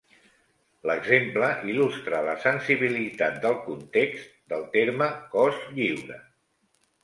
[0.91, 6.23] L'exemple il·lustra la sensibilitat del context del terme "cos lliure".